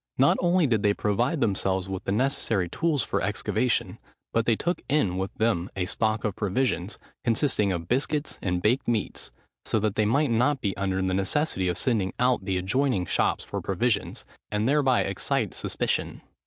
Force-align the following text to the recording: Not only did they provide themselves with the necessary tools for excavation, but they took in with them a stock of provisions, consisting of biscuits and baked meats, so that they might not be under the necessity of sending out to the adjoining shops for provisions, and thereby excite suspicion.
Not 0.17 0.35
only 0.39 0.65
did 0.65 0.81
they 0.81 0.95
provide 0.95 1.41
themselves 1.41 1.87
with 1.87 2.05
the 2.05 2.11
necessary 2.11 2.67
tools 2.67 3.03
for 3.03 3.21
excavation, 3.21 3.99
but 4.33 4.47
they 4.47 4.55
took 4.55 4.81
in 4.89 5.15
with 5.19 5.31
them 5.35 5.69
a 5.75 5.85
stock 5.85 6.23
of 6.23 6.35
provisions, 6.35 6.97
consisting 7.23 7.71
of 7.71 7.87
biscuits 7.87 8.39
and 8.41 8.63
baked 8.63 8.87
meats, 8.87 9.31
so 9.63 9.79
that 9.79 9.93
they 9.93 10.05
might 10.05 10.31
not 10.31 10.59
be 10.59 10.75
under 10.75 11.03
the 11.03 11.13
necessity 11.13 11.67
of 11.67 11.77
sending 11.77 12.13
out 12.17 12.39
to 12.39 12.45
the 12.45 12.57
adjoining 12.57 13.05
shops 13.05 13.43
for 13.43 13.61
provisions, 13.61 14.25
and 14.49 14.67
thereby 14.67 15.01
excite 15.03 15.53
suspicion. 15.53 16.23